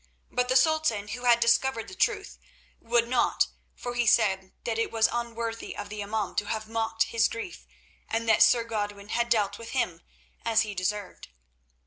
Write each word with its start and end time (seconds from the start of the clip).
But 0.31 0.49
the 0.49 0.55
Sultan, 0.55 1.09
who 1.09 1.25
had 1.25 1.39
discovered 1.39 1.87
the 1.87 1.93
truth, 1.93 2.39
would 2.79 3.07
not, 3.07 3.49
for 3.75 3.93
he 3.93 4.07
said 4.07 4.51
that 4.63 4.79
it 4.79 4.91
was 4.91 5.07
unworthy 5.11 5.77
of 5.77 5.89
the 5.89 6.01
imaum 6.01 6.35
to 6.37 6.45
have 6.45 6.67
mocked 6.67 7.03
his 7.03 7.27
grief, 7.27 7.67
and 8.09 8.27
that 8.27 8.41
Sir 8.41 8.63
Godwin 8.63 9.09
had 9.09 9.29
dealt 9.29 9.59
with 9.59 9.73
him 9.73 10.01
as 10.43 10.61
he 10.61 10.73
deserved. 10.73 11.27